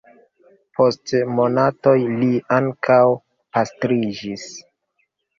Post 0.77 1.11
monatoj 1.39 1.93
li 2.21 2.29
ankaŭ 2.55 2.97
pastriĝis. 3.59 4.47